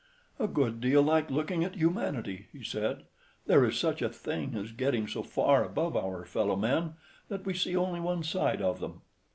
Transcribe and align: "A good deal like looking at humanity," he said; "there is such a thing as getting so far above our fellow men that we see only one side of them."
"A 0.39 0.47
good 0.47 0.81
deal 0.81 1.03
like 1.03 1.29
looking 1.29 1.63
at 1.63 1.75
humanity," 1.75 2.47
he 2.51 2.63
said; 2.63 3.03
"there 3.45 3.63
is 3.63 3.77
such 3.77 4.01
a 4.01 4.09
thing 4.09 4.55
as 4.55 4.71
getting 4.71 5.05
so 5.07 5.21
far 5.21 5.63
above 5.63 5.95
our 5.95 6.25
fellow 6.25 6.55
men 6.55 6.95
that 7.29 7.45
we 7.45 7.53
see 7.53 7.75
only 7.77 7.99
one 7.99 8.23
side 8.23 8.63
of 8.63 8.79
them." 8.79 9.01